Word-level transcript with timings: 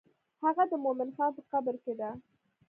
هغه 0.43 0.63
د 0.71 0.73
مومن 0.83 1.09
خان 1.15 1.31
په 1.37 1.41
قبر 1.51 1.75
کې 1.83 1.93
ده. 1.99 2.09